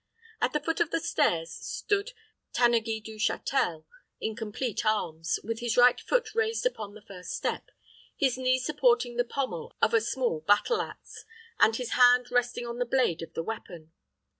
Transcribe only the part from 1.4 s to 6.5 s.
stood Tanneguy du Châtel in complete arms, with his right foot